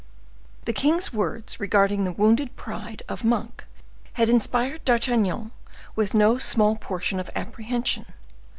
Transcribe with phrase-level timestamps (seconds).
[0.65, 3.65] The king's words regarding the wounded pride of Monk
[4.13, 5.51] had inspired D'Artagnan
[5.95, 8.07] with no small portion of apprehension.